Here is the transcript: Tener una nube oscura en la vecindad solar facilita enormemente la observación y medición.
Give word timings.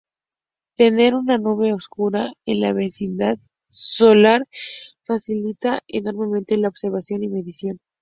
Tener 0.75 1.13
una 1.13 1.37
nube 1.37 1.73
oscura 1.73 2.33
en 2.47 2.59
la 2.61 2.73
vecindad 2.73 3.37
solar 3.69 4.47
facilita 5.03 5.83
enormemente 5.85 6.57
la 6.57 6.69
observación 6.69 7.23
y 7.23 7.27
medición. 7.27 7.77